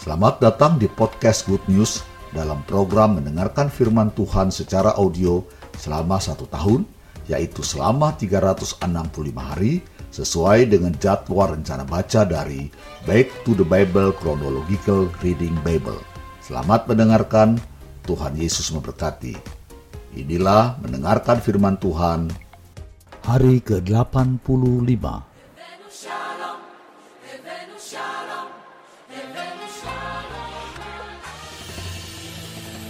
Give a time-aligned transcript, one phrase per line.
[0.00, 2.00] Selamat datang di podcast Good News
[2.32, 5.44] dalam program mendengarkan firman Tuhan secara audio
[5.76, 6.88] selama satu tahun,
[7.28, 8.80] yaitu selama 365
[9.36, 12.72] hari sesuai dengan jadwal rencana baca dari
[13.04, 16.00] Back to the Bible Chronological Reading Bible.
[16.40, 17.60] Selamat mendengarkan,
[18.08, 19.36] Tuhan Yesus memberkati.
[20.16, 22.32] Inilah mendengarkan firman Tuhan
[23.24, 24.44] hari ke-85.
[24.44, 26.60] Evenu shalom,
[27.24, 28.48] Evenu shalom,
[29.08, 30.52] Evenu shalom.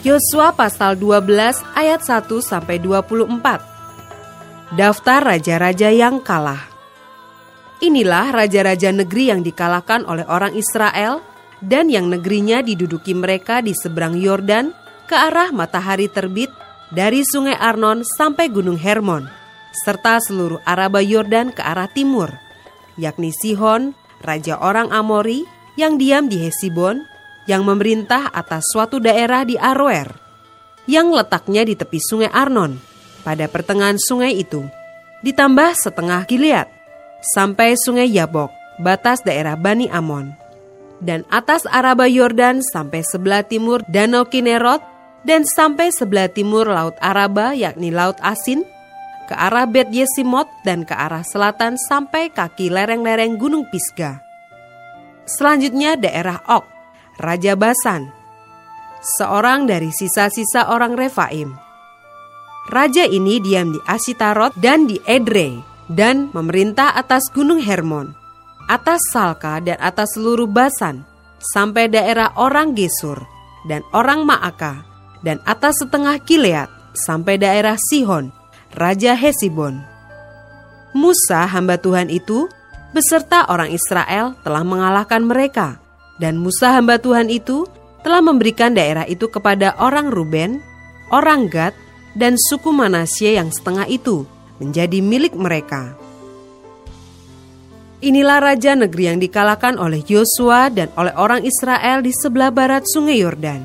[0.03, 4.75] Yosua pasal 12 ayat 1 sampai 24.
[4.75, 6.67] Daftar raja-raja yang kalah.
[7.79, 11.23] Inilah raja-raja negeri yang dikalahkan oleh orang Israel
[11.63, 14.75] dan yang negerinya diduduki mereka di seberang Yordan
[15.07, 16.51] ke arah matahari terbit
[16.91, 19.44] dari sungai Arnon sampai gunung Hermon
[19.75, 22.31] serta seluruh Araba Yordan ke arah timur,
[22.95, 25.43] yakni Sihon, raja orang Amori
[25.75, 27.03] yang diam di Hesibon,
[27.51, 30.09] yang memerintah atas suatu daerah di Aroer,
[30.87, 32.79] yang letaknya di tepi sungai Arnon,
[33.27, 34.65] pada pertengahan sungai itu,
[35.27, 36.69] ditambah setengah Gilead,
[37.35, 40.33] sampai sungai Yabok, batas daerah Bani Amon,
[41.05, 44.81] dan atas Araba Yordan sampai sebelah timur Danau Kinerot,
[45.25, 48.65] dan sampai sebelah timur Laut Araba yakni Laut Asin,
[49.25, 54.21] ke arah Bet Yesimot dan ke arah selatan sampai kaki lereng-lereng Gunung Pisgah.
[55.25, 56.69] Selanjutnya daerah Ok,
[57.17, 58.13] Raja Basan,
[59.01, 61.57] seorang dari sisa-sisa orang Refaim.
[62.69, 68.17] Raja ini diam di Asitarot dan di Edrei dan memerintah atas Gunung Hermon,
[68.69, 71.05] atas Salka dan atas seluruh Basan,
[71.53, 73.21] sampai daerah orang Gesur
[73.69, 74.85] dan orang Maaka,
[75.25, 78.33] dan atas setengah Gilead sampai daerah Sihon,
[78.75, 79.79] Raja Hesibon.
[80.99, 82.51] Musa hamba Tuhan itu
[82.91, 85.79] beserta orang Israel telah mengalahkan mereka
[86.19, 87.71] dan Musa hamba Tuhan itu
[88.03, 90.59] telah memberikan daerah itu kepada orang Ruben,
[91.15, 91.71] orang Gad,
[92.19, 94.27] dan suku Manasye yang setengah itu
[94.59, 95.95] menjadi milik mereka.
[98.03, 103.23] Inilah raja negeri yang dikalahkan oleh Yosua dan oleh orang Israel di sebelah barat sungai
[103.23, 103.63] Yordan.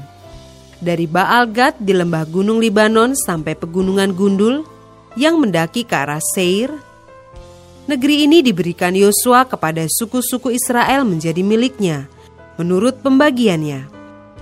[0.78, 4.69] Dari Baal Gad di lembah gunung Libanon sampai pegunungan Gundul,
[5.16, 6.74] yang mendaki ke arah Seir.
[7.90, 12.06] Negeri ini diberikan Yosua kepada suku-suku Israel menjadi miliknya,
[12.62, 13.90] menurut pembagiannya.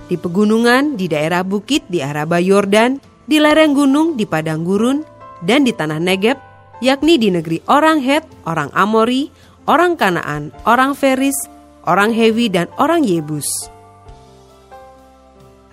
[0.08, 5.00] Di pegunungan, di daerah bukit, di Araba Yordan, di lereng gunung, di padang gurun,
[5.44, 6.36] dan di tanah Negeb,
[6.84, 9.28] yakni di negeri orang Het, orang Amori,
[9.68, 11.36] orang Kanaan, orang Feris,
[11.84, 13.46] orang Hewi, dan orang Yebus.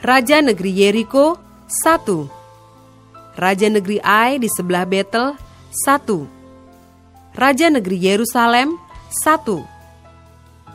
[0.06, 2.45] Raja negeri Yeriko, satu.
[3.36, 5.36] Raja negeri Ai di sebelah Betel,
[5.84, 6.24] satu.
[7.36, 8.80] Raja negeri Yerusalem,
[9.12, 9.60] satu.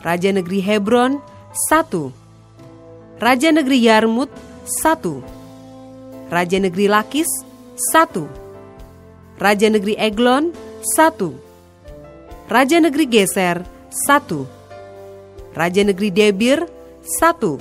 [0.05, 1.17] Raja negeri Hebron,
[1.69, 2.13] satu.
[3.17, 4.29] Raja negeri Yarmut,
[4.65, 5.25] satu.
[6.29, 7.29] Raja negeri Lakis,
[7.89, 8.29] satu.
[9.41, 10.53] Raja negeri Eglon,
[10.85, 11.33] satu.
[12.45, 14.45] Raja negeri Geser, satu.
[15.57, 16.69] Raja negeri Debir,
[17.01, 17.57] satu.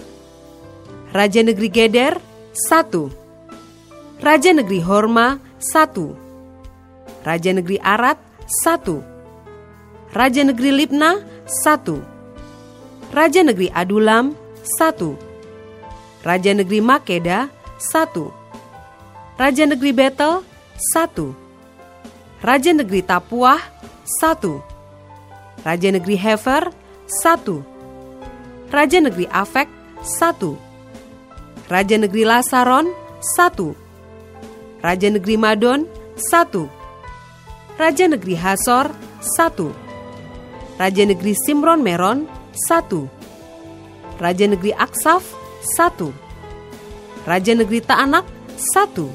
[1.16, 2.20] Raja negeri Geder,
[2.52, 3.19] satu.
[4.20, 6.12] Raja Negeri Horma, satu.
[7.24, 8.20] Raja Negeri Arat,
[8.60, 9.00] satu.
[10.12, 11.24] Raja Negeri Libna,
[11.64, 12.04] satu.
[13.16, 14.36] Raja Negeri Adulam,
[14.76, 15.16] satu.
[16.20, 17.48] Raja Negeri Makeda,
[17.80, 18.28] satu.
[19.40, 20.44] Raja Negeri Betel,
[20.92, 21.32] satu.
[22.44, 23.64] Raja Negeri Tapuah,
[24.20, 24.60] satu.
[25.64, 26.68] Raja Negeri Hefer,
[27.08, 27.64] satu.
[28.68, 29.72] Raja Negeri Afek,
[30.04, 30.60] satu.
[31.72, 32.92] Raja Negeri Lasaron,
[33.24, 33.72] satu.
[34.80, 35.84] Raja Negeri Madon,
[36.16, 36.64] satu.
[37.76, 38.88] Raja Negeri Hasor,
[39.20, 39.76] satu.
[40.80, 42.24] Raja Negeri Simron Meron,
[42.56, 43.04] satu.
[44.16, 45.20] Raja Negeri Aksaf,
[45.76, 46.16] satu.
[47.28, 48.24] Raja Negeri Taanak,
[48.56, 49.12] satu.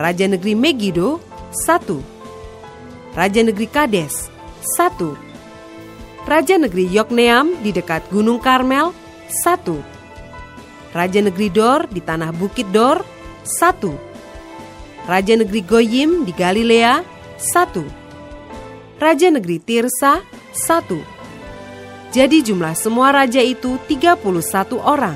[0.00, 1.20] Raja Negeri Megido,
[1.52, 2.00] satu.
[3.12, 4.32] Raja Negeri Kades,
[4.64, 5.20] satu.
[6.24, 8.96] Raja Negeri Yokneam di dekat Gunung Karmel,
[9.28, 9.84] satu.
[10.96, 13.04] Raja Negeri Dor di tanah Bukit Dor,
[13.44, 14.15] satu.
[15.06, 17.06] Raja Negeri Goyim di Galilea,
[17.38, 17.86] satu.
[18.98, 20.18] Raja Negeri Tirsa,
[20.50, 20.98] satu.
[22.10, 24.18] Jadi jumlah semua raja itu 31
[24.82, 25.14] orang.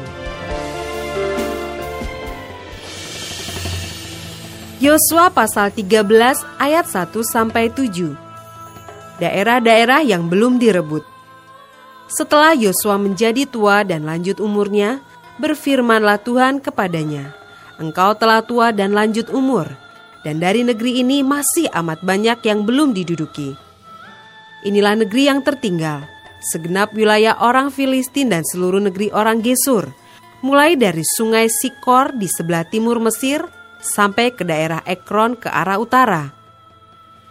[4.78, 6.06] Yosua pasal 13
[6.62, 8.14] ayat 1 sampai 7.
[9.18, 11.02] Daerah-daerah yang belum direbut.
[12.06, 15.02] Setelah Yosua menjadi tua dan lanjut umurnya,
[15.42, 17.39] berfirmanlah Tuhan kepadanya,
[17.80, 19.66] engkau telah tua dan lanjut umur.
[20.20, 23.56] dan dari negeri ini masih amat banyak yang belum diduduki.
[24.68, 26.04] Inilah negeri yang tertinggal,
[26.44, 29.88] segenap wilayah orang Filistin dan seluruh negeri orang Gesur,
[30.44, 33.40] mulai dari sungai Sikor di sebelah timur Mesir
[33.80, 36.36] sampai ke daerah Ekron ke arah utara.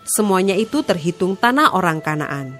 [0.10, 2.58] Semuanya itu terhitung tanah orang Kanaan.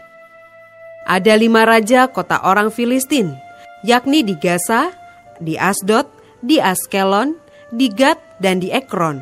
[1.10, 3.34] Ada lima raja kota orang Filistin,
[3.82, 4.94] yakni di Gaza,
[5.42, 6.06] di Asdod,
[6.46, 7.34] di Askelon,
[7.70, 9.22] di Gad, dan di Ekron.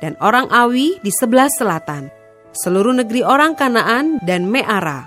[0.00, 2.08] Dan orang Awi di sebelah selatan,
[2.56, 5.04] seluruh negeri orang Kanaan dan Meara.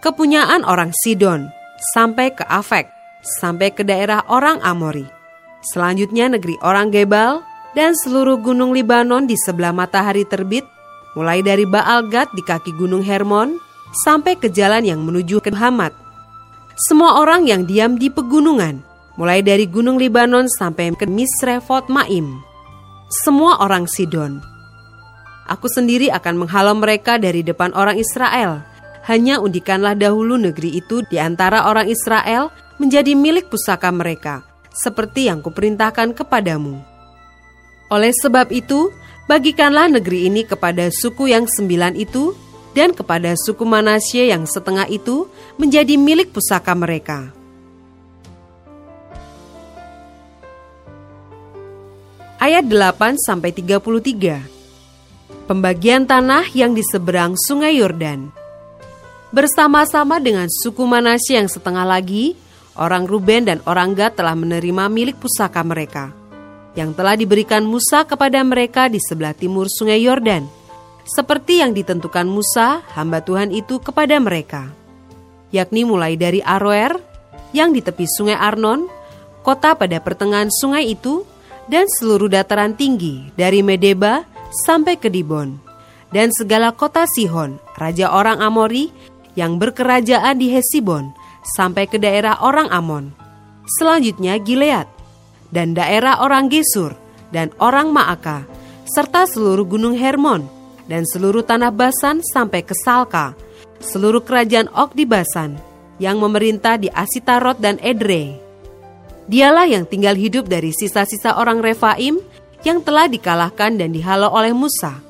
[0.00, 1.48] Kepunyaan orang Sidon,
[1.92, 2.88] sampai ke Afek,
[3.40, 5.04] sampai ke daerah orang Amori.
[5.66, 7.42] Selanjutnya negeri orang Gebal,
[7.76, 10.64] dan seluruh gunung Libanon di sebelah matahari terbit,
[11.12, 13.58] mulai dari Baal Gad di kaki gunung Hermon,
[14.06, 15.92] sampai ke jalan yang menuju ke Hamad.
[16.76, 18.84] Semua orang yang diam di pegunungan,
[19.16, 22.40] mulai dari gunung Libanon sampai ke Misrefot Maim.
[23.08, 24.40] Semua orang Sidon.
[25.46, 28.66] Aku sendiri akan menghalau mereka dari depan orang Israel.
[29.06, 32.50] Hanya undikanlah dahulu negeri itu di antara orang Israel
[32.82, 34.42] menjadi milik pusaka mereka,
[34.74, 36.82] seperti yang kuperintahkan kepadamu.
[37.86, 38.90] Oleh sebab itu,
[39.30, 42.34] bagikanlah negeri ini kepada suku yang sembilan itu
[42.74, 45.30] dan kepada suku Manasye yang setengah itu
[45.62, 47.35] menjadi milik pusaka mereka.
[52.46, 55.50] Ayat 8 sampai 33.
[55.50, 58.30] Pembagian tanah yang di seberang Sungai Yordan.
[59.34, 62.38] Bersama-sama dengan suku Manasye yang setengah lagi,
[62.78, 66.14] orang Ruben dan orang Gad telah menerima milik pusaka mereka
[66.78, 70.46] yang telah diberikan Musa kepada mereka di sebelah timur sungai Yordan,
[71.02, 74.70] seperti yang ditentukan Musa, hamba Tuhan itu kepada mereka,
[75.50, 76.94] yakni mulai dari Aroer
[77.50, 78.86] yang di tepi sungai Arnon,
[79.42, 81.26] kota pada pertengahan sungai itu,
[81.66, 84.22] dan seluruh dataran tinggi dari Medeba
[84.66, 85.58] sampai ke Dibon,
[86.14, 88.90] dan segala kota Sihon, raja orang Amori,
[89.36, 91.12] yang berkerajaan di Hesibon,
[91.58, 93.12] sampai ke daerah orang Amon.
[93.78, 94.86] Selanjutnya Gilead,
[95.50, 96.94] dan daerah orang Gesur
[97.34, 98.46] dan orang Maaka,
[98.86, 100.46] serta seluruh gunung Hermon
[100.86, 103.34] dan seluruh tanah Basan sampai ke Salka,
[103.82, 105.58] seluruh kerajaan Ok di Basan
[105.98, 108.45] yang memerintah di Asitarot dan Edrei.
[109.26, 112.22] Dialah yang tinggal hidup dari sisa-sisa orang Refaim
[112.62, 115.02] yang telah dikalahkan dan dihalau oleh Musa.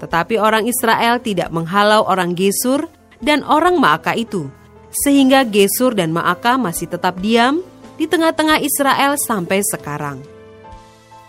[0.00, 2.88] Tetapi orang Israel tidak menghalau orang Gesur
[3.20, 4.48] dan orang Maaka itu,
[4.88, 7.60] sehingga Gesur dan Maaka masih tetap diam
[8.00, 10.24] di tengah-tengah Israel sampai sekarang.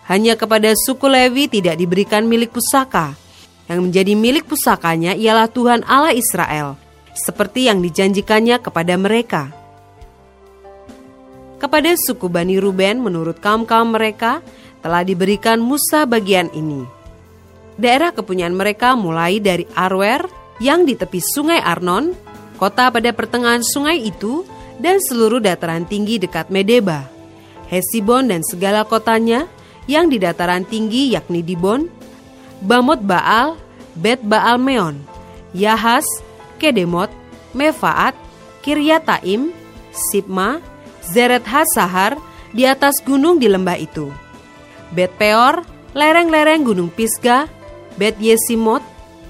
[0.08, 3.20] Hanya kepada suku Lewi tidak diberikan milik pusaka.
[3.68, 6.76] Yang menjadi milik pusakanya ialah Tuhan Allah Israel,
[7.16, 9.61] seperti yang dijanjikannya kepada mereka.
[11.62, 14.42] Kepada suku Bani Ruben menurut kaum-kaum mereka
[14.81, 16.81] telah diberikan Musa bagian ini.
[17.78, 20.25] Daerah kepunyaan mereka mulai dari Arwer
[20.58, 22.18] yang di tepi sungai Arnon,
[22.58, 24.42] kota pada pertengahan sungai itu,
[24.81, 27.06] dan seluruh dataran tinggi dekat Medeba,
[27.69, 29.46] Hesibon dan segala kotanya
[29.86, 31.86] yang di dataran tinggi yakni Dibon,
[32.66, 33.54] Bamot Baal,
[33.94, 34.98] Bet Baal Meon,
[35.54, 36.10] Yahas,
[36.58, 37.13] Kedemot,
[37.54, 38.18] Mefaat,
[38.66, 39.54] Kiryataim,
[39.94, 40.71] Sipma,
[41.12, 42.16] Zeret Hasahar
[42.56, 44.08] di atas gunung di lembah itu.
[44.96, 47.48] Bet Peor, lereng-lereng gunung Pisga,
[48.00, 48.84] Bet Yesimot,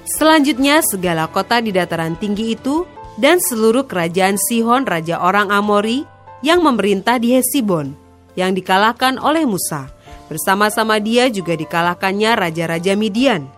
[0.05, 2.85] selanjutnya segala kota di dataran tinggi itu
[3.17, 6.05] dan seluruh kerajaan Sihon raja orang Amori
[6.41, 7.93] yang memerintah di Hesibon
[8.33, 9.91] yang dikalahkan oleh Musa.
[10.31, 13.51] Bersama-sama dia juga dikalahkannya raja-raja Midian,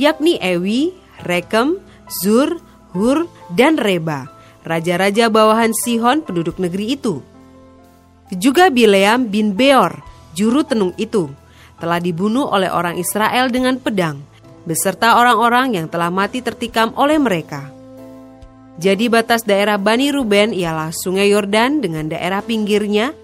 [0.00, 0.96] yakni Ewi,
[1.28, 1.76] Rekem,
[2.08, 2.56] Zur,
[2.96, 4.32] Hur, dan Reba,
[4.64, 7.20] raja-raja bawahan Sihon penduduk negeri itu.
[8.34, 10.02] Juga Bileam bin Beor,
[10.34, 11.30] juru tenung itu,
[11.78, 14.18] telah dibunuh oleh orang Israel dengan pedang,
[14.66, 17.70] beserta orang-orang yang telah mati tertikam oleh mereka.
[18.76, 23.14] Jadi batas daerah Bani Ruben ialah sungai Yordan dengan daerah pinggirnya.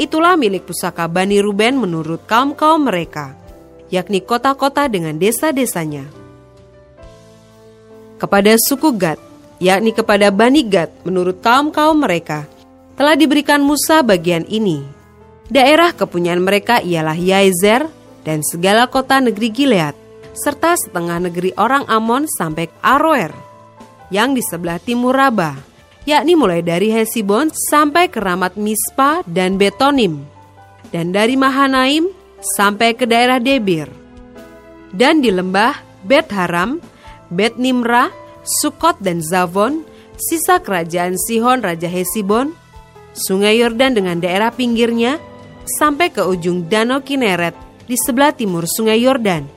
[0.00, 3.36] Itulah milik pusaka Bani Ruben menurut kaum-kaum mereka,
[3.92, 6.08] yakni kota-kota dengan desa-desanya.
[8.16, 9.20] Kepada suku Gad,
[9.60, 12.48] yakni kepada Bani Gad menurut kaum-kaum mereka,
[12.96, 14.82] telah diberikan Musa bagian ini.
[15.46, 17.86] Daerah kepunyaan mereka ialah Yaezer
[18.26, 19.94] dan segala kota negeri Gilead,
[20.34, 23.30] serta setengah negeri orang Amon sampai Aroer
[24.10, 25.54] yang di sebelah timur Rabah,
[26.06, 30.22] yakni mulai dari Hesibon sampai ke Ramat Mispa dan Betonim,
[30.90, 32.10] dan dari Mahanaim
[32.42, 33.90] sampai ke daerah Debir.
[34.94, 36.78] Dan di lembah Bet Haram,
[37.28, 38.08] Bet Nimra,
[38.62, 39.82] Sukot dan Zavon,
[40.14, 42.54] sisa kerajaan Sihon Raja Hesibon,
[43.16, 45.16] Sungai Yordan dengan daerah pinggirnya,
[45.80, 47.56] sampai ke ujung Danau Kineret
[47.88, 49.48] di sebelah timur sungai Yordan.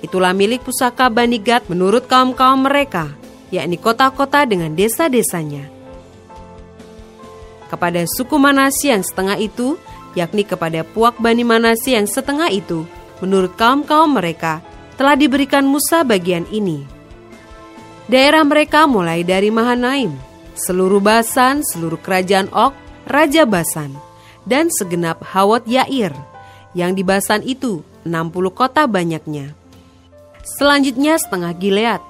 [0.00, 3.12] Itulah milik pusaka Bani Gad menurut kaum-kaum mereka,
[3.52, 5.68] yakni kota-kota dengan desa-desanya.
[7.68, 9.76] Kepada suku Manasi yang setengah itu,
[10.16, 12.88] yakni kepada puak Bani Manasi yang setengah itu,
[13.20, 14.64] menurut kaum-kaum mereka,
[14.96, 16.84] telah diberikan Musa bagian ini.
[18.08, 20.12] Daerah mereka mulai dari Mahanaim,
[20.54, 22.74] seluruh Basan, seluruh kerajaan Ok,
[23.10, 23.92] Raja Basan,
[24.46, 26.14] dan segenap Hawat Yair,
[26.72, 29.52] yang di Basan itu 60 kota banyaknya.
[30.44, 32.02] Selanjutnya setengah Gilead,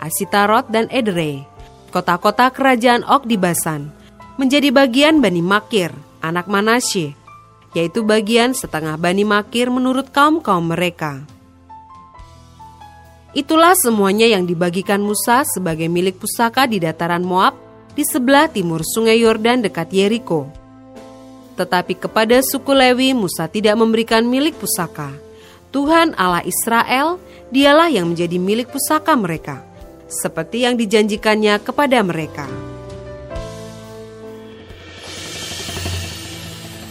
[0.00, 1.44] Asitarot dan Edrei,
[1.92, 3.92] kota-kota kerajaan Ok di Basan,
[4.40, 5.92] menjadi bagian Bani Makir,
[6.24, 7.14] anak Manasye,
[7.76, 11.22] yaitu bagian setengah Bani Makir menurut kaum-kaum mereka.
[13.30, 19.18] Itulah semuanya yang dibagikan Musa sebagai milik pusaka di dataran Moab di sebelah timur sungai
[19.20, 20.46] Yordan dekat Yeriko.
[21.58, 25.12] Tetapi kepada suku Lewi Musa tidak memberikan milik pusaka.
[25.70, 27.22] Tuhan Allah Israel
[27.54, 29.62] dialah yang menjadi milik pusaka mereka,
[30.10, 32.46] seperti yang dijanjikannya kepada mereka.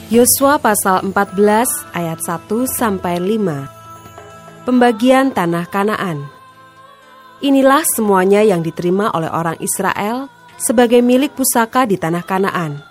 [0.10, 6.26] Yosua pasal 14 ayat 1 sampai 5 Pembagian tanah Kanaan.
[7.46, 10.30] Inilah semuanya yang diterima oleh orang Israel
[10.60, 12.84] sebagai milik pusaka di tanah Kanaan,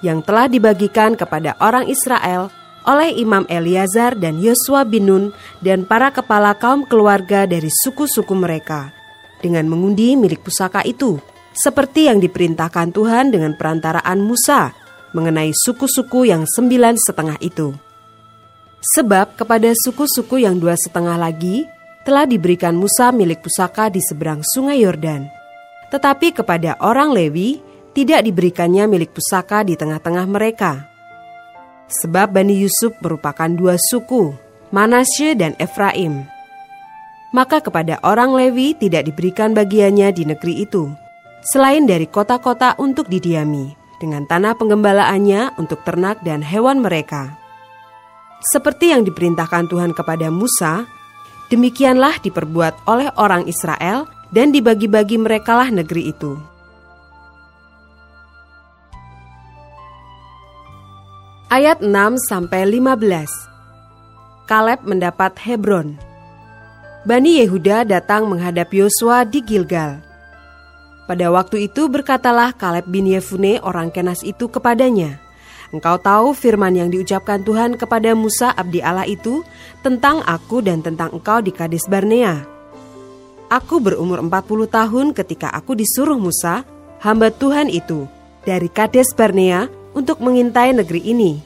[0.00, 2.48] yang telah dibagikan kepada orang Israel
[2.86, 5.24] oleh Imam Eliazar dan Yosua bin Nun
[5.58, 8.94] dan para kepala kaum keluarga dari suku-suku mereka,
[9.42, 11.18] dengan mengundi milik pusaka itu,
[11.50, 14.70] seperti yang diperintahkan Tuhan dengan perantaraan Musa
[15.10, 17.74] mengenai suku-suku yang sembilan setengah itu.
[18.94, 21.66] Sebab kepada suku-suku yang dua setengah lagi
[22.06, 25.45] telah diberikan Musa milik pusaka di seberang sungai Yordan.
[25.92, 27.62] Tetapi kepada orang Lewi
[27.96, 30.84] tidak diberikannya milik pusaka di tengah-tengah mereka.
[31.86, 34.34] Sebab Bani Yusuf merupakan dua suku,
[34.74, 36.26] Manasye dan Efraim.
[37.30, 40.90] Maka kepada orang Lewi tidak diberikan bagiannya di negeri itu,
[41.46, 43.70] selain dari kota-kota untuk didiami,
[44.02, 47.38] dengan tanah penggembalaannya untuk ternak dan hewan mereka.
[48.42, 50.84] Seperti yang diperintahkan Tuhan kepada Musa,
[51.48, 56.38] demikianlah diperbuat oleh orang Israel dan dibagi-bagi merekalah negeri itu.
[61.46, 61.92] Ayat 6
[62.26, 64.50] sampai 15.
[64.50, 65.94] Kaleb mendapat Hebron.
[67.06, 70.02] Bani Yehuda datang menghadap Yosua di Gilgal.
[71.06, 75.22] Pada waktu itu berkatalah Kaleb bin Yefune orang Kenas itu kepadanya,
[75.74, 79.42] Engkau tahu firman yang diucapkan Tuhan kepada Musa abdi Allah itu
[79.82, 82.55] tentang aku dan tentang engkau di Kades Barnea.
[83.46, 86.66] Aku berumur 40 tahun ketika aku disuruh Musa,
[86.98, 88.10] hamba Tuhan itu,
[88.42, 91.38] dari Kades Barnea untuk mengintai negeri ini.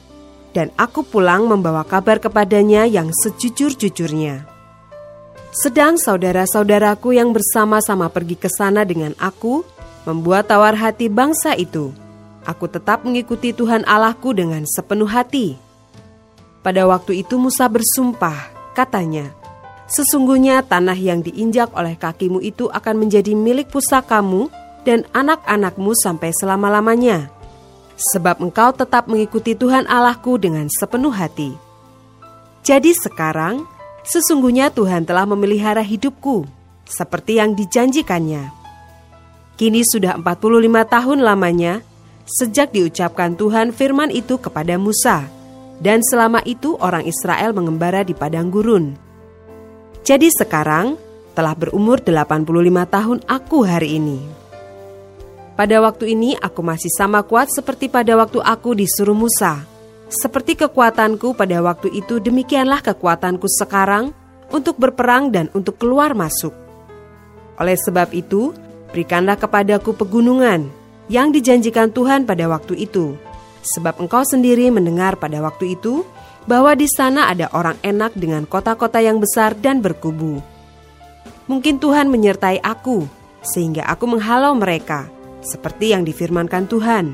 [0.51, 4.43] Dan aku pulang membawa kabar kepadanya yang sejujur-jujurnya.
[5.55, 9.63] Sedang saudara-saudaraku yang bersama-sama pergi ke sana dengan aku,
[10.03, 11.95] membuat tawar hati bangsa itu
[12.41, 15.61] Aku tetap mengikuti Tuhan Allahku dengan sepenuh hati.
[16.65, 19.29] Pada waktu itu Musa bersumpah, katanya,
[19.91, 24.47] Sesungguhnya tanah yang diinjak oleh kakimu itu akan menjadi milik pusakamu
[24.87, 27.27] dan anak-anakmu sampai selama-lamanya.
[27.99, 31.53] Sebab engkau tetap mengikuti Tuhan Allahku dengan sepenuh hati.
[32.63, 33.67] Jadi sekarang,
[34.07, 36.47] sesungguhnya Tuhan telah memelihara hidupku,
[36.87, 38.47] seperti yang dijanjikannya.
[39.59, 41.83] Kini sudah 45 tahun lamanya,
[42.23, 45.27] sejak diucapkan Tuhan firman itu kepada Musa,
[45.83, 49.10] dan selama itu orang Israel mengembara di padang gurun.
[50.01, 50.97] Jadi sekarang
[51.37, 52.49] telah berumur 85
[52.89, 54.19] tahun aku hari ini.
[55.53, 59.61] Pada waktu ini aku masih sama kuat seperti pada waktu aku disuruh Musa.
[60.09, 64.09] Seperti kekuatanku pada waktu itu demikianlah kekuatanku sekarang
[64.49, 66.51] untuk berperang dan untuk keluar masuk.
[67.61, 68.51] Oleh sebab itu,
[68.91, 70.67] berikanlah kepadaku pegunungan,
[71.07, 73.15] yang dijanjikan Tuhan pada waktu itu.
[73.61, 76.01] Sebab engkau sendiri mendengar pada waktu itu
[76.49, 80.41] bahwa di sana ada orang enak dengan kota-kota yang besar dan berkubu.
[81.45, 83.05] Mungkin Tuhan menyertai aku,
[83.43, 85.09] sehingga aku menghalau mereka,
[85.41, 87.05] seperti yang difirmankan Tuhan.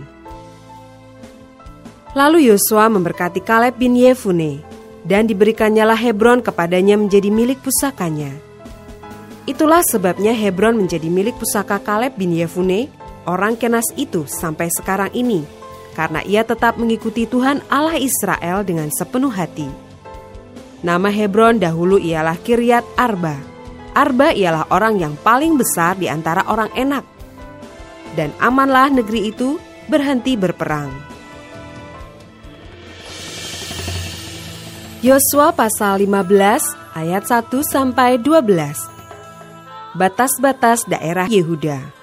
[2.15, 4.63] Lalu Yosua memberkati Kaleb bin Yefune,
[5.07, 8.31] dan diberikannya Hebron kepadanya menjadi milik pusakanya.
[9.47, 12.91] Itulah sebabnya Hebron menjadi milik pusaka Kaleb bin Yefune
[13.23, 15.47] orang Kenas itu sampai sekarang ini,
[15.97, 19.65] karena ia tetap mengikuti Tuhan Allah Israel dengan sepenuh hati.
[20.85, 23.33] Nama Hebron dahulu ialah Kiryat Arba.
[23.97, 27.01] Arba ialah orang yang paling besar di antara orang enak.
[28.13, 29.57] Dan amanlah negeri itu
[29.89, 30.93] berhenti berperang.
[35.01, 39.97] Yosua pasal 15 ayat 1 sampai 12.
[39.97, 41.96] Batas-batas daerah Yehuda.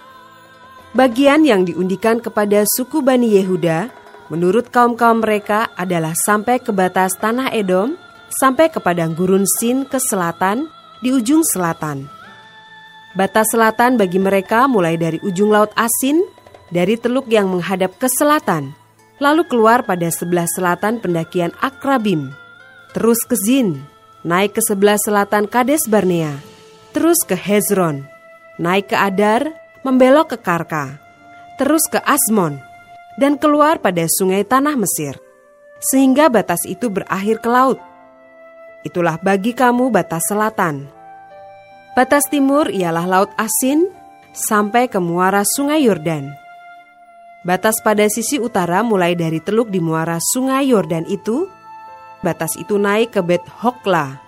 [0.95, 3.91] Bagian yang diundikan kepada suku Bani Yehuda
[4.31, 7.99] menurut kaum-kaum mereka adalah sampai ke batas tanah Edom,
[8.31, 10.71] sampai ke padang gurun Sin ke selatan,
[11.03, 12.07] di ujung selatan.
[13.19, 16.23] Batas selatan bagi mereka mulai dari ujung laut Asin,
[16.71, 18.71] dari teluk yang menghadap ke selatan,
[19.19, 22.31] lalu keluar pada sebelah selatan pendakian Akrabim,
[22.95, 23.83] terus ke Zin,
[24.23, 26.39] naik ke sebelah selatan Kades Barnea,
[26.95, 28.07] terus ke Hezron,
[28.63, 30.97] naik ke Adar, membelok ke Karka,
[31.61, 32.59] terus ke Asmon,
[33.21, 35.21] dan keluar pada sungai tanah Mesir,
[35.79, 37.79] sehingga batas itu berakhir ke laut.
[38.83, 40.89] Itulah bagi kamu batas selatan.
[41.95, 43.87] Batas timur ialah Laut Asin
[44.35, 46.35] sampai ke muara Sungai Yordan.
[47.47, 51.47] Batas pada sisi utara mulai dari teluk di muara Sungai Yordan itu,
[52.25, 54.19] batas itu naik ke Bet Hokla,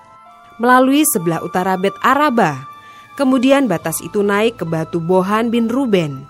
[0.62, 2.75] melalui sebelah utara Bet Araba.
[3.16, 6.28] Kemudian batas itu naik ke batu Bohan bin Ruben.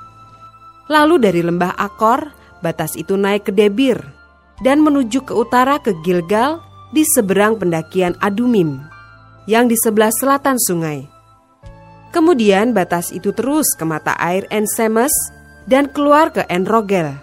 [0.86, 2.30] Lalu dari lembah Akor,
[2.62, 3.98] batas itu naik ke Debir
[4.62, 6.62] dan menuju ke utara ke Gilgal
[6.94, 8.78] di seberang pendakian Adumim,
[9.50, 11.10] yang di sebelah selatan sungai.
[12.14, 15.12] Kemudian batas itu terus ke mata air Ensemes
[15.66, 17.18] dan keluar ke Enrogel.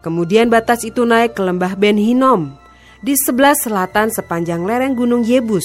[0.00, 2.56] Kemudian batas itu naik ke lembah Ben Hinom
[3.04, 5.64] di sebelah selatan sepanjang lereng gunung Yebus.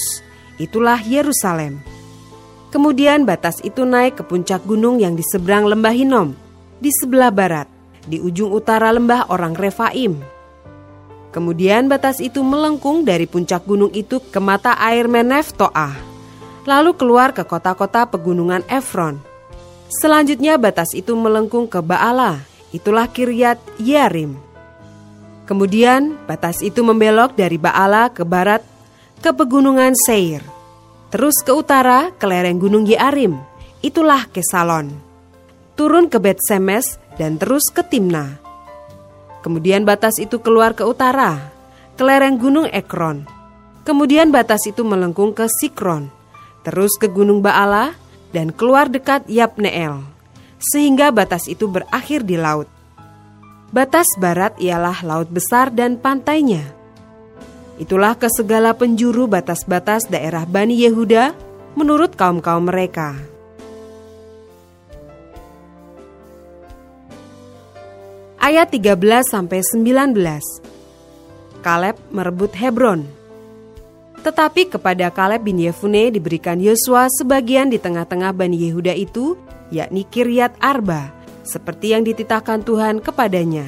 [0.60, 1.99] Itulah Yerusalem.
[2.70, 6.38] Kemudian batas itu naik ke puncak gunung yang di seberang lembah Hinom
[6.78, 7.66] di sebelah barat,
[8.06, 10.22] di ujung utara lembah orang Refaim.
[11.34, 16.10] Kemudian batas itu melengkung dari puncak gunung itu ke mata air Menef Toah
[16.70, 19.18] lalu keluar ke kota-kota pegunungan Efron.
[19.90, 24.38] Selanjutnya batas itu melengkung ke Baala, itulah Kiryat Yarim.
[25.50, 28.62] Kemudian batas itu membelok dari Baala ke barat
[29.18, 30.46] ke pegunungan Seir.
[31.10, 33.38] Terus ke utara ke lereng gunung Yarim,
[33.82, 34.94] itulah Kesalon.
[35.74, 38.38] Turun ke Bet Semes dan terus ke Timna.
[39.42, 41.50] Kemudian batas itu keluar ke utara,
[41.98, 43.26] ke lereng gunung Ekron.
[43.88, 46.20] Kemudian batas itu melengkung ke Sikron
[46.64, 47.96] terus ke Gunung Baala,
[48.30, 50.06] dan keluar dekat Yapneel,
[50.62, 52.70] sehingga batas itu berakhir di laut.
[53.74, 56.62] Batas barat ialah laut besar dan pantainya.
[57.80, 61.32] Itulah ke segala penjuru batas-batas daerah Bani Yehuda
[61.80, 63.16] menurut kaum-kaum mereka.
[68.36, 70.12] Ayat 13 sampai 19.
[71.64, 73.08] Kaleb merebut Hebron.
[74.20, 79.40] Tetapi kepada Kaleb bin Yefune diberikan Yosua sebagian di tengah-tengah Bani Yehuda itu,
[79.72, 81.16] yakni Kiryat Arba,
[81.48, 83.64] seperti yang dititahkan Tuhan kepadanya.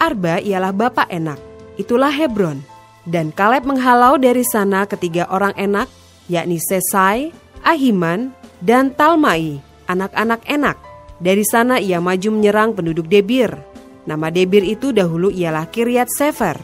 [0.00, 1.36] Arba ialah bapak enak,
[1.76, 2.71] itulah Hebron.
[3.02, 5.90] Dan Kaleb menghalau dari sana ketiga orang enak,
[6.30, 7.34] yakni Sesai,
[7.66, 8.30] Ahiman,
[8.62, 9.58] dan Talmai,
[9.90, 10.78] anak-anak enak.
[11.22, 13.54] Dari sana ia maju menyerang penduduk Debir.
[14.06, 16.58] Nama Debir itu dahulu ialah Kiryat Sefer.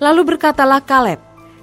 [0.00, 1.20] Lalu berkatalah Kaleb,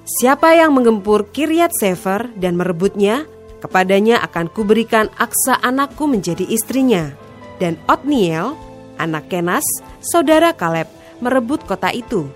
[0.08, 3.28] Siapa yang menggempur Kiryat Sefer dan merebutnya,
[3.60, 7.12] kepadanya akan kuberikan aksa anakku menjadi istrinya.
[7.60, 8.56] Dan Otniel,
[8.96, 9.68] anak Kenas,
[10.00, 10.88] saudara Kaleb,
[11.20, 12.32] merebut kota itu.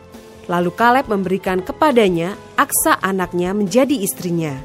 [0.50, 4.58] Lalu Kaleb memberikan kepadanya aksa anaknya menjadi istrinya.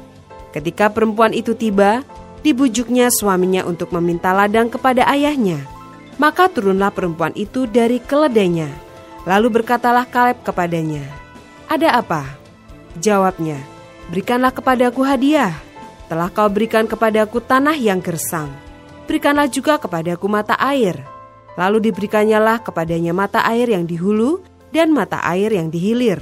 [0.55, 2.01] Ketika perempuan itu tiba,
[2.41, 5.61] dibujuknya suaminya untuk meminta ladang kepada ayahnya.
[6.17, 8.71] Maka turunlah perempuan itu dari keledainya.
[9.27, 11.05] Lalu berkatalah Kaleb kepadanya,
[11.69, 12.25] "Ada apa?"
[12.97, 13.61] Jawabnya,
[14.09, 15.53] berikanlah kepadaku hadiah.
[16.07, 18.49] Telah kau berikan kepadaku tanah yang gersang.
[19.05, 21.03] Berikanlah juga kepadaku mata air.
[21.59, 24.39] Lalu diberikannya kepadanya mata air yang di hulu
[24.71, 26.19] dan mata air yang di hilir.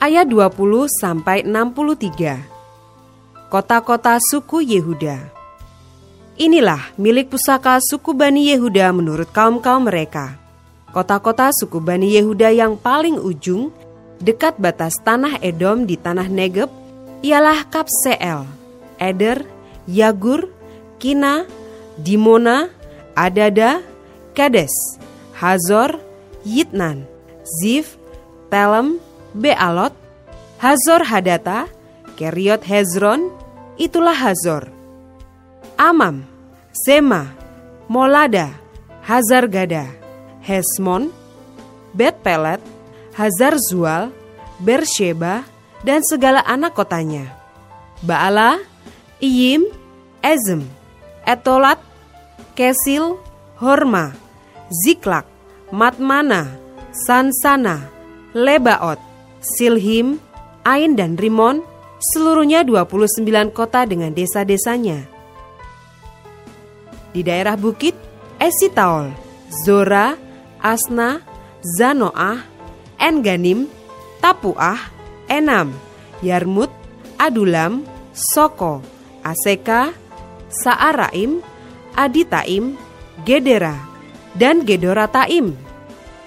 [0.00, 3.52] Ayat 20 sampai 63.
[3.52, 5.28] Kota-kota suku Yehuda.
[6.40, 10.40] Inilah milik pusaka suku Bani Yehuda menurut kaum-kaum mereka.
[10.88, 13.68] Kota-kota suku Bani Yehuda yang paling ujung,
[14.24, 16.72] dekat batas tanah Edom di tanah Negeb,
[17.20, 18.48] ialah Kapseel,
[18.96, 19.44] Eder,
[19.84, 20.48] Yagur,
[20.96, 21.44] Kina,
[22.00, 22.79] Dimona,
[23.16, 23.82] Adada,
[24.34, 24.72] Kades,
[25.36, 25.98] Hazor,
[26.44, 27.04] Yitnan,
[27.60, 27.96] Zif,
[28.50, 29.00] Telem,
[29.32, 29.94] Bealot,
[30.60, 31.66] Hazor Hadata,
[32.20, 33.32] Keriot Hezron,
[33.80, 34.68] itulah Hazor.
[35.80, 36.28] Amam,
[36.70, 37.32] Sema,
[37.88, 38.52] Molada,
[39.02, 39.88] Hazar Gada,
[40.44, 41.08] Hesmon,
[41.96, 42.60] Bet Pelet,
[43.16, 44.12] Hazar Zual,
[44.60, 45.42] Bersheba,
[45.80, 47.32] dan segala anak kotanya.
[48.04, 48.60] Baala,
[49.18, 49.64] Iyim,
[50.20, 50.64] Ezem,
[51.24, 51.80] Etolat,
[52.54, 53.18] Kesil,
[53.60, 54.14] Horma,
[54.70, 55.26] Ziklak,
[55.70, 56.58] Matmana,
[56.90, 57.90] Sansana,
[58.34, 58.98] Lebaot,
[59.42, 60.18] Silhim,
[60.66, 61.64] Ain dan Rimon,
[62.00, 65.08] seluruhnya 29 kota dengan desa-desanya.
[67.10, 67.96] Di daerah bukit,
[68.38, 69.10] Esitaol,
[69.66, 70.14] Zora,
[70.62, 71.24] Asna,
[71.60, 72.46] Zanoah,
[73.00, 73.66] Enganim,
[74.22, 74.78] Tapuah,
[75.26, 75.74] Enam,
[76.22, 76.70] Yarmut,
[77.18, 77.82] Adulam,
[78.14, 78.80] Soko,
[79.24, 79.92] Aseka,
[80.48, 81.42] Saaraim,
[82.00, 82.80] Aditaim,
[83.28, 83.76] Gedera,
[84.32, 85.52] dan Gedorataim.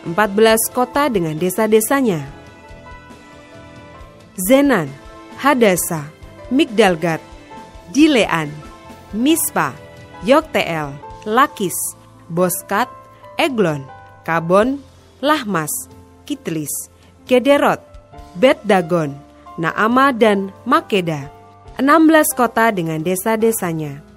[0.06, 2.30] 14 kota dengan desa-desanya.
[4.38, 4.86] Zenan,
[5.42, 6.14] Hadasa,
[6.54, 7.26] Migdalgat,
[7.90, 8.54] Dilean,
[9.18, 9.74] Mispa,
[10.22, 10.94] Yokteel,
[11.26, 11.74] Lakis,
[12.30, 12.86] Boskat,
[13.42, 13.82] Eglon,
[14.22, 14.78] Kabon,
[15.26, 15.74] Lahmas,
[16.30, 16.70] Kitlis,
[17.26, 17.82] Gederot,
[18.38, 19.18] Bet Dagon,
[19.58, 21.34] Naama dan Makeda.
[21.82, 24.13] 16 kota dengan desa-desanya.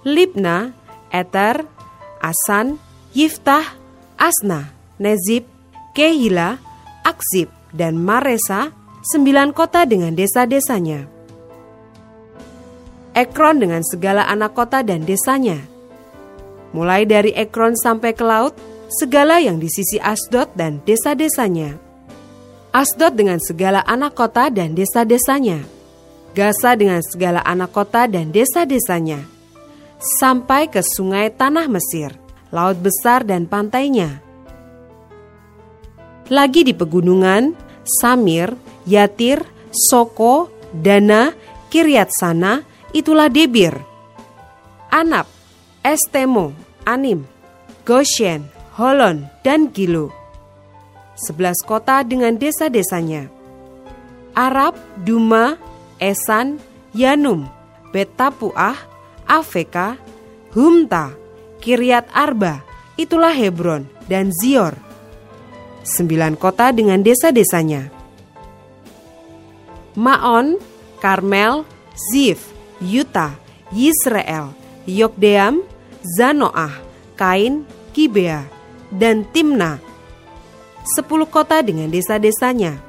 [0.00, 0.72] Libna,
[1.12, 1.68] Eter,
[2.24, 2.80] Asan,
[3.12, 3.76] Yiftah,
[4.16, 5.44] Asna, Nezib,
[5.92, 6.56] Kehila,
[7.04, 8.72] Aksib, dan Maresa,
[9.04, 11.04] sembilan kota dengan desa-desanya.
[13.12, 15.58] Ekron dengan segala anak kota dan desanya.
[16.70, 18.54] Mulai dari Ekron sampai ke laut,
[18.88, 21.74] segala yang di sisi Asdod dan desa-desanya.
[22.70, 25.60] Asdod dengan segala anak kota dan desa-desanya.
[26.30, 29.39] Gaza dengan segala anak kota dan desa-desanya.
[30.00, 32.16] Sampai ke sungai Tanah Mesir,
[32.48, 34.24] laut besar dan pantainya.
[36.32, 37.52] Lagi di pegunungan,
[37.84, 38.56] Samir,
[38.88, 41.36] Yatir, Soko, Dana,
[41.68, 42.64] Kiryat Sana,
[42.96, 43.76] itulah Debir.
[44.88, 45.28] Anap,
[45.84, 46.56] Estemo,
[46.88, 47.28] Anim,
[47.84, 48.48] Goshen,
[48.80, 50.08] Holon, dan Gilo.
[51.12, 53.28] Sebelas kota dengan desa-desanya.
[54.32, 55.60] Arab, Duma,
[56.00, 56.56] Esan,
[56.96, 57.44] Yanum,
[57.92, 58.89] Betapuah,
[59.30, 59.94] Afeka,
[60.50, 61.14] Humta,
[61.62, 62.66] Kiryat Arba,
[62.98, 64.90] itulah Hebron, dan Zior
[65.90, 67.90] sembilan kota dengan desa-desanya.
[69.98, 70.60] Maon,
[71.02, 71.66] Karmel,
[71.96, 73.36] Zif, Yuta,
[73.74, 74.54] Yisrael,
[74.86, 75.64] Yokdeam,
[76.00, 76.72] Zanoah,
[77.18, 78.46] Kain, Gibea,
[78.94, 79.82] dan Timna.
[80.86, 82.80] Sepuluh kota dengan desa-desanya.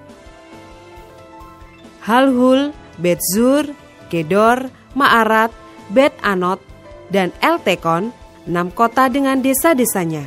[2.05, 3.67] Halhul, Betzur,
[4.07, 5.51] Gedor, Maarat,
[5.91, 6.63] Bet Anot,
[7.11, 8.15] dan Eltekon,
[8.47, 10.23] enam kota dengan desa-desanya.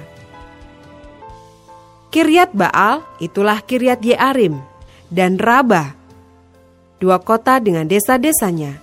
[2.12, 4.61] Kiryat Baal itulah Kiryat Yearim
[5.11, 5.96] dan Raba,
[7.03, 8.79] dua kota dengan desa-desanya.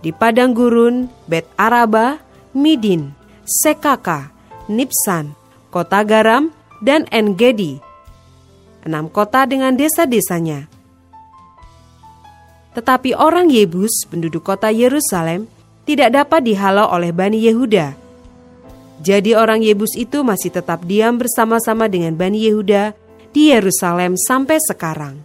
[0.00, 2.18] Di padang gurun, Bet Araba,
[2.56, 3.12] Midin,
[3.44, 4.32] Sekaka,
[4.66, 5.36] Nipsan,
[5.68, 6.48] kota garam,
[6.80, 7.78] dan Engedi.
[8.80, 10.79] Enam kota dengan desa-desanya.
[12.72, 15.50] Tetapi orang Yebus, penduduk kota Yerusalem,
[15.84, 18.10] tidak dapat dihalau oleh Bani Yehuda
[19.00, 22.92] jadi orang Yebus itu masih tetap diam bersama-sama dengan Bani Yehuda
[23.32, 25.16] di Yerusalem sampai sekarang.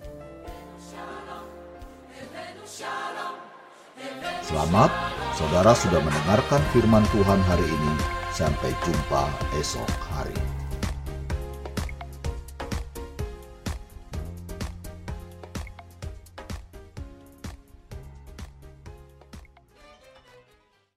[4.47, 4.91] Selamat,
[5.35, 7.93] saudara sudah mendengarkan firman Tuhan hari ini.
[8.31, 9.27] Sampai jumpa
[9.59, 10.54] esok hari.